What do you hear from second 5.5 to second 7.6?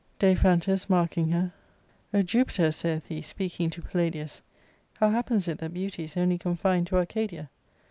that beauty <'' is only confined to Arcadia